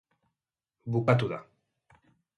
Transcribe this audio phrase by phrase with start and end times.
[0.95, 1.39] Bukatu da.